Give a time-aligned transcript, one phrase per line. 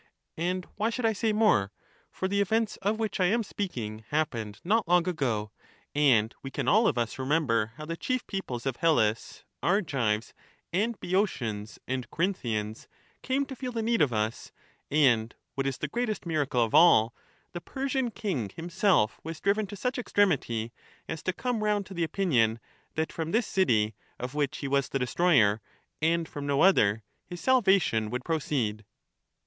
[0.37, 1.71] And why should I say more?
[2.11, 5.51] for the events of which I am speaking happened not long ago
[5.93, 10.33] and we can all of us remember how the chief peoples of Hellas, Argives
[10.73, 12.87] and Boeotians and Corinthians,
[13.21, 14.51] came to feel the need of us,
[14.89, 17.13] and, what is the greatest miracle of all,
[17.51, 20.73] the Persian king himself was driven to such extremity
[21.07, 22.59] as to come round to the opinion,
[22.95, 25.61] that from this city, of which he was the destroyer,
[26.01, 28.83] and from no other, his salvation would proceed.